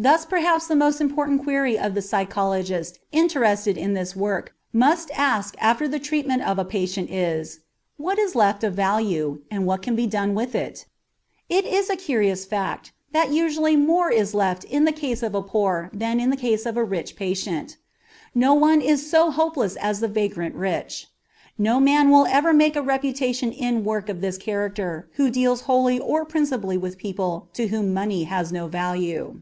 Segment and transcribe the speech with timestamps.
[0.00, 5.88] Thus perhaps the most important query the psychologist interested in this work must ask after
[5.88, 7.58] the treatment of a patient is,
[7.96, 10.86] What is left of value, and what can be done with it?
[11.48, 15.42] It is a curious fact that usually more is left in the case of a
[15.42, 17.76] poor than in the case of a rich patient.
[18.36, 21.08] No one is so hopeless as the vagrant rich.
[21.58, 25.98] No man will ever make a reputation in work of this character who deals wholly
[25.98, 29.40] or even principally with people to whom money has no value.